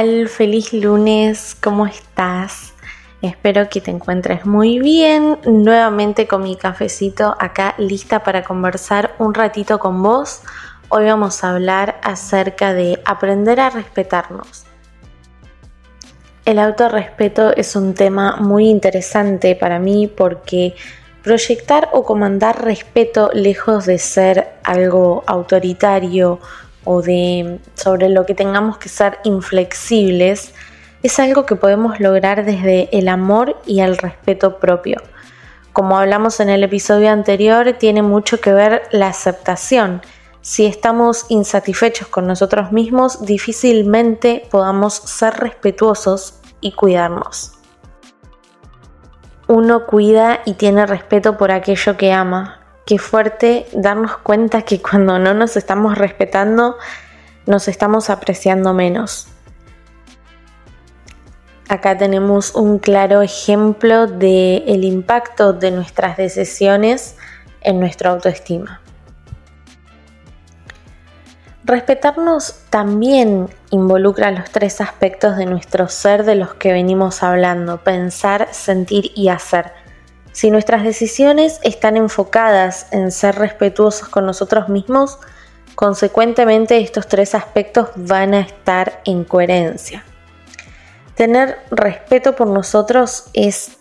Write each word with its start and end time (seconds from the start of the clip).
Feliz 0.00 0.72
lunes, 0.72 1.54
¿cómo 1.62 1.86
estás? 1.86 2.72
Espero 3.20 3.68
que 3.68 3.82
te 3.82 3.90
encuentres 3.90 4.46
muy 4.46 4.78
bien. 4.78 5.36
Nuevamente 5.44 6.26
con 6.26 6.42
mi 6.42 6.56
cafecito 6.56 7.36
acá 7.38 7.74
lista 7.76 8.24
para 8.24 8.42
conversar 8.42 9.14
un 9.18 9.34
ratito 9.34 9.78
con 9.78 10.02
vos. 10.02 10.40
Hoy 10.88 11.04
vamos 11.04 11.44
a 11.44 11.50
hablar 11.50 12.00
acerca 12.02 12.72
de 12.72 12.98
aprender 13.04 13.60
a 13.60 13.68
respetarnos. 13.68 14.64
El 16.46 16.60
autorrespeto 16.60 17.54
es 17.54 17.76
un 17.76 17.92
tema 17.92 18.36
muy 18.36 18.70
interesante 18.70 19.54
para 19.54 19.78
mí 19.78 20.06
porque 20.06 20.76
proyectar 21.22 21.90
o 21.92 22.04
comandar 22.04 22.64
respeto 22.64 23.28
lejos 23.34 23.84
de 23.84 23.98
ser 23.98 24.48
algo 24.64 25.24
autoritario 25.26 26.40
o 26.84 27.02
de 27.02 27.60
sobre 27.74 28.08
lo 28.08 28.26
que 28.26 28.34
tengamos 28.34 28.78
que 28.78 28.88
ser 28.88 29.18
inflexibles 29.24 30.54
es 31.02 31.18
algo 31.18 31.46
que 31.46 31.56
podemos 31.56 31.98
lograr 32.00 32.44
desde 32.44 32.88
el 32.96 33.08
amor 33.08 33.60
y 33.66 33.80
el 33.80 33.96
respeto 33.96 34.58
propio. 34.58 35.00
Como 35.72 35.96
hablamos 35.96 36.40
en 36.40 36.50
el 36.50 36.64
episodio 36.64 37.10
anterior, 37.10 37.74
tiene 37.78 38.02
mucho 38.02 38.40
que 38.40 38.52
ver 38.52 38.82
la 38.90 39.08
aceptación. 39.08 40.02
Si 40.42 40.66
estamos 40.66 41.26
insatisfechos 41.28 42.08
con 42.08 42.26
nosotros 42.26 42.72
mismos, 42.72 43.24
difícilmente 43.24 44.46
podamos 44.50 44.94
ser 44.94 45.34
respetuosos 45.34 46.40
y 46.60 46.72
cuidarnos. 46.72 47.52
Uno 49.46 49.86
cuida 49.86 50.40
y 50.44 50.54
tiene 50.54 50.86
respeto 50.86 51.36
por 51.36 51.50
aquello 51.50 51.96
que 51.96 52.12
ama, 52.12 52.59
qué 52.86 52.98
fuerte 52.98 53.66
darnos 53.72 54.16
cuenta 54.18 54.62
que 54.62 54.80
cuando 54.80 55.18
no 55.18 55.34
nos 55.34 55.56
estamos 55.56 55.96
respetando, 55.96 56.76
nos 57.46 57.68
estamos 57.68 58.10
apreciando 58.10 58.74
menos. 58.74 59.28
Acá 61.68 61.96
tenemos 61.96 62.56
un 62.56 62.80
claro 62.80 63.22
ejemplo 63.22 64.08
del 64.08 64.64
el 64.66 64.82
impacto 64.82 65.52
de 65.52 65.70
nuestras 65.70 66.16
decisiones 66.16 67.16
en 67.60 67.78
nuestra 67.78 68.10
autoestima. 68.10 68.80
Respetarnos 71.62 72.62
también 72.70 73.48
involucra 73.70 74.32
los 74.32 74.50
tres 74.50 74.80
aspectos 74.80 75.36
de 75.36 75.46
nuestro 75.46 75.86
ser 75.86 76.24
de 76.24 76.34
los 76.34 76.54
que 76.54 76.72
venimos 76.72 77.22
hablando, 77.22 77.84
pensar, 77.84 78.48
sentir 78.50 79.12
y 79.14 79.28
hacer. 79.28 79.79
Si 80.32 80.50
nuestras 80.50 80.84
decisiones 80.84 81.60
están 81.62 81.96
enfocadas 81.96 82.86
en 82.92 83.10
ser 83.10 83.36
respetuosos 83.36 84.08
con 84.08 84.26
nosotros 84.26 84.68
mismos, 84.68 85.18
consecuentemente 85.74 86.78
estos 86.78 87.08
tres 87.08 87.34
aspectos 87.34 87.88
van 87.96 88.34
a 88.34 88.40
estar 88.40 89.00
en 89.04 89.24
coherencia. 89.24 90.04
Tener 91.14 91.58
respeto 91.70 92.36
por 92.36 92.46
nosotros 92.46 93.24
es 93.34 93.78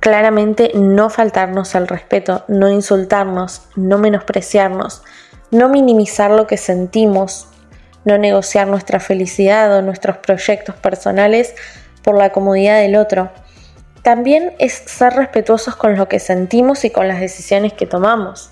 claramente 0.00 0.72
no 0.74 1.10
faltarnos 1.10 1.74
al 1.74 1.88
respeto, 1.88 2.44
no 2.48 2.68
insultarnos, 2.70 3.62
no 3.76 3.98
menospreciarnos, 3.98 5.02
no 5.50 5.68
minimizar 5.68 6.30
lo 6.30 6.46
que 6.46 6.56
sentimos, 6.56 7.48
no 8.04 8.18
negociar 8.18 8.68
nuestra 8.68 9.00
felicidad 9.00 9.76
o 9.76 9.82
nuestros 9.82 10.16
proyectos 10.18 10.76
personales 10.76 11.54
por 12.02 12.16
la 12.16 12.30
comodidad 12.30 12.80
del 12.80 12.96
otro 12.96 13.30
también 14.06 14.54
es 14.60 14.72
ser 14.72 15.14
respetuosos 15.14 15.74
con 15.74 15.96
lo 15.96 16.06
que 16.06 16.20
sentimos 16.20 16.84
y 16.84 16.90
con 16.90 17.08
las 17.08 17.18
decisiones 17.18 17.72
que 17.72 17.86
tomamos. 17.86 18.50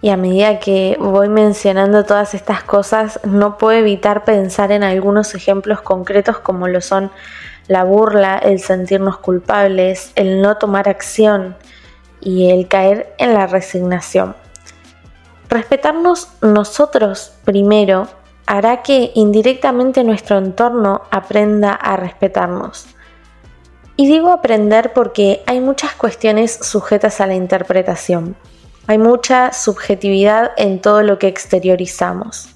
Y 0.00 0.10
a 0.10 0.16
medida 0.16 0.60
que 0.60 0.96
voy 1.00 1.28
mencionando 1.28 2.04
todas 2.04 2.34
estas 2.34 2.62
cosas, 2.62 3.18
no 3.24 3.58
puedo 3.58 3.76
evitar 3.76 4.22
pensar 4.22 4.70
en 4.70 4.84
algunos 4.84 5.34
ejemplos 5.34 5.80
concretos 5.80 6.38
como 6.38 6.68
lo 6.68 6.80
son 6.80 7.10
la 7.66 7.82
burla, 7.82 8.38
el 8.38 8.60
sentirnos 8.60 9.18
culpables, 9.18 10.12
el 10.14 10.40
no 10.40 10.56
tomar 10.56 10.88
acción 10.88 11.56
y 12.20 12.52
el 12.52 12.68
caer 12.68 13.12
en 13.18 13.34
la 13.34 13.48
resignación. 13.48 14.36
Respetarnos 15.48 16.28
nosotros 16.42 17.32
primero 17.44 18.06
hará 18.46 18.82
que 18.82 19.10
indirectamente 19.16 20.04
nuestro 20.04 20.38
entorno 20.38 21.02
aprenda 21.10 21.72
a 21.72 21.96
respetarnos. 21.96 22.93
Y 23.96 24.08
digo 24.08 24.30
aprender 24.30 24.92
porque 24.92 25.42
hay 25.46 25.60
muchas 25.60 25.94
cuestiones 25.94 26.58
sujetas 26.62 27.20
a 27.20 27.26
la 27.26 27.34
interpretación. 27.34 28.36
Hay 28.86 28.98
mucha 28.98 29.52
subjetividad 29.52 30.50
en 30.56 30.80
todo 30.80 31.02
lo 31.02 31.18
que 31.18 31.28
exteriorizamos. 31.28 32.48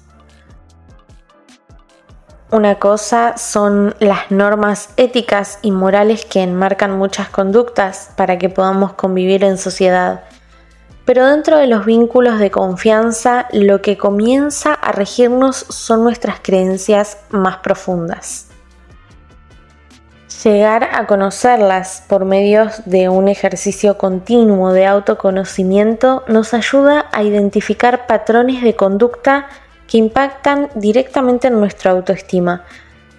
Una 2.51 2.75
cosa 2.75 3.37
son 3.37 3.95
las 3.99 4.31
normas 4.31 4.89
éticas 4.97 5.59
y 5.61 5.71
morales 5.71 6.25
que 6.25 6.41
enmarcan 6.41 6.97
muchas 6.97 7.29
conductas 7.29 8.11
para 8.17 8.37
que 8.37 8.49
podamos 8.49 8.93
convivir 8.93 9.43
en 9.43 9.57
sociedad. 9.57 10.23
Pero 11.05 11.25
dentro 11.27 11.57
de 11.57 11.67
los 11.67 11.85
vínculos 11.85 12.37
de 12.39 12.51
confianza, 12.51 13.47
lo 13.51 13.81
que 13.81 13.97
comienza 13.97 14.73
a 14.73 14.91
regirnos 14.91 15.55
son 15.57 16.03
nuestras 16.03 16.39
creencias 16.41 17.19
más 17.29 17.57
profundas. 17.57 18.48
Llegar 20.43 20.87
a 20.93 21.05
conocerlas 21.05 22.01
por 22.07 22.23
medio 22.23 22.69
de 22.85 23.09
un 23.09 23.27
ejercicio 23.27 23.97
continuo 23.97 24.71
de 24.71 24.85
autoconocimiento 24.85 26.23
nos 26.29 26.53
ayuda 26.53 27.07
a 27.11 27.23
identificar 27.23 28.07
patrones 28.07 28.61
de 28.61 28.73
conducta 28.73 29.47
que 29.85 29.97
impactan 29.97 30.69
directamente 30.75 31.49
en 31.49 31.59
nuestra 31.59 31.91
autoestima. 31.91 32.63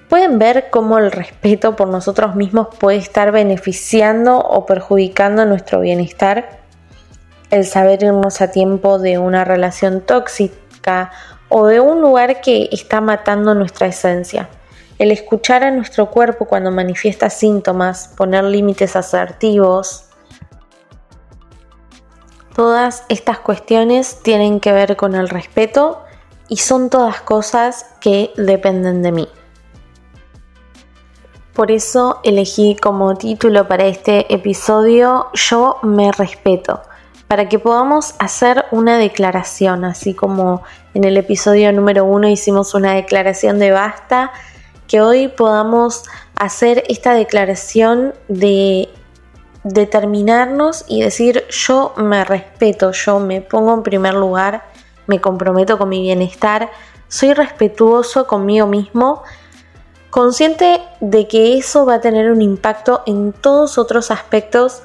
Pueden 0.08 0.38
ver 0.38 0.70
cómo 0.70 0.96
el 0.96 1.12
respeto 1.12 1.76
por 1.76 1.88
nosotros 1.88 2.36
mismos 2.36 2.68
puede 2.78 2.96
estar 2.96 3.32
beneficiando 3.32 4.38
o 4.38 4.64
perjudicando 4.64 5.44
nuestro 5.44 5.80
bienestar. 5.80 6.60
El 7.50 7.66
saber 7.66 8.02
irnos 8.02 8.40
a 8.40 8.50
tiempo 8.50 8.98
de 8.98 9.18
una 9.18 9.44
relación 9.44 10.00
tóxica 10.00 11.10
o 11.50 11.66
de 11.66 11.80
un 11.80 12.00
lugar 12.00 12.40
que 12.40 12.70
está 12.72 13.02
matando 13.02 13.54
nuestra 13.54 13.88
esencia 13.88 14.48
el 15.00 15.12
escuchar 15.12 15.64
a 15.64 15.70
nuestro 15.70 16.10
cuerpo 16.10 16.44
cuando 16.44 16.70
manifiesta 16.70 17.30
síntomas, 17.30 18.08
poner 18.18 18.44
límites 18.44 18.96
asertivos. 18.96 20.04
Todas 22.54 23.04
estas 23.08 23.38
cuestiones 23.38 24.18
tienen 24.22 24.60
que 24.60 24.72
ver 24.72 24.98
con 24.98 25.14
el 25.14 25.30
respeto 25.30 26.02
y 26.48 26.58
son 26.58 26.90
todas 26.90 27.22
cosas 27.22 27.86
que 27.98 28.30
dependen 28.36 29.02
de 29.02 29.12
mí. 29.12 29.28
Por 31.54 31.70
eso 31.70 32.20
elegí 32.22 32.76
como 32.76 33.14
título 33.14 33.68
para 33.68 33.86
este 33.86 34.30
episodio 34.32 35.28
Yo 35.32 35.78
me 35.82 36.12
respeto, 36.12 36.82
para 37.26 37.48
que 37.48 37.58
podamos 37.58 38.16
hacer 38.18 38.66
una 38.70 38.98
declaración, 38.98 39.86
así 39.86 40.12
como 40.12 40.62
en 40.92 41.04
el 41.04 41.16
episodio 41.16 41.72
número 41.72 42.04
uno 42.04 42.28
hicimos 42.28 42.74
una 42.74 42.92
declaración 42.92 43.58
de 43.58 43.70
basta, 43.70 44.32
que 44.90 45.00
hoy 45.00 45.28
podamos 45.28 46.02
hacer 46.34 46.82
esta 46.88 47.14
declaración 47.14 48.12
de 48.26 48.88
determinarnos 49.62 50.84
y 50.88 51.00
decir 51.00 51.44
yo 51.48 51.94
me 51.96 52.24
respeto, 52.24 52.90
yo 52.90 53.20
me 53.20 53.40
pongo 53.40 53.72
en 53.72 53.84
primer 53.84 54.14
lugar, 54.14 54.64
me 55.06 55.20
comprometo 55.20 55.78
con 55.78 55.90
mi 55.90 56.02
bienestar, 56.02 56.72
soy 57.06 57.34
respetuoso 57.34 58.26
conmigo 58.26 58.66
mismo, 58.66 59.22
consciente 60.10 60.82
de 60.98 61.28
que 61.28 61.56
eso 61.56 61.86
va 61.86 61.94
a 61.94 62.00
tener 62.00 62.28
un 62.32 62.42
impacto 62.42 63.04
en 63.06 63.32
todos 63.32 63.78
otros 63.78 64.10
aspectos 64.10 64.82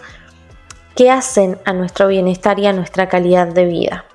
que 0.95 1.09
hacen 1.09 1.57
a 1.65 1.73
nuestro 1.73 2.09
bienestar 2.09 2.59
y 2.59 2.67
a 2.67 2.73
nuestra 2.73 3.09
calidad 3.09 3.47
de 3.47 3.65
vida. 3.65 4.05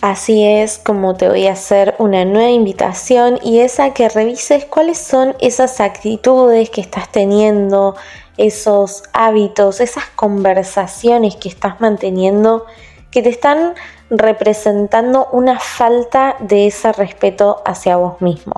Así 0.00 0.46
es 0.46 0.78
como 0.78 1.14
te 1.14 1.28
voy 1.28 1.46
a 1.46 1.52
hacer 1.52 1.94
una 1.98 2.24
nueva 2.24 2.48
invitación 2.48 3.38
y 3.42 3.60
es 3.60 3.78
a 3.80 3.92
que 3.92 4.08
revises 4.08 4.64
cuáles 4.64 4.96
son 4.96 5.36
esas 5.40 5.78
actitudes 5.78 6.70
que 6.70 6.80
estás 6.80 7.12
teniendo, 7.12 7.96
esos 8.38 9.02
hábitos, 9.12 9.80
esas 9.80 10.06
conversaciones 10.16 11.36
que 11.36 11.50
estás 11.50 11.82
manteniendo 11.82 12.64
que 13.10 13.22
te 13.22 13.28
están 13.28 13.74
representando 14.08 15.28
una 15.32 15.58
falta 15.58 16.36
de 16.40 16.68
ese 16.68 16.92
respeto 16.92 17.60
hacia 17.66 17.96
vos 17.96 18.22
mismo. 18.22 18.54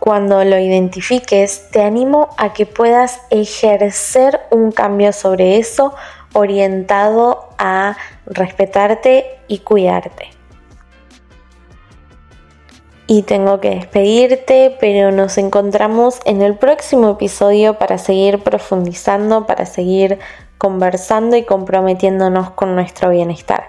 Cuando 0.00 0.42
lo 0.44 0.58
identifiques, 0.58 1.70
te 1.70 1.82
animo 1.82 2.30
a 2.36 2.52
que 2.52 2.66
puedas 2.66 3.20
ejercer 3.30 4.40
un 4.50 4.72
cambio 4.72 5.12
sobre 5.12 5.58
eso 5.58 5.94
orientado 6.32 7.48
a 7.58 7.96
respetarte 8.26 9.38
y 9.48 9.58
cuidarte. 9.58 10.30
Y 13.06 13.22
tengo 13.22 13.60
que 13.60 13.70
despedirte, 13.70 14.76
pero 14.80 15.12
nos 15.12 15.36
encontramos 15.36 16.20
en 16.24 16.40
el 16.40 16.56
próximo 16.56 17.10
episodio 17.10 17.78
para 17.78 17.98
seguir 17.98 18.42
profundizando, 18.42 19.46
para 19.46 19.66
seguir 19.66 20.18
conversando 20.56 21.36
y 21.36 21.42
comprometiéndonos 21.42 22.50
con 22.50 22.74
nuestro 22.74 23.10
bienestar. 23.10 23.64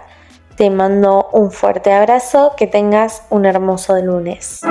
Te 0.56 0.70
mando 0.70 1.28
un 1.34 1.52
fuerte 1.52 1.92
abrazo, 1.92 2.54
que 2.56 2.66
tengas 2.66 3.24
un 3.30 3.46
hermoso 3.46 3.98
lunes. 3.98 4.62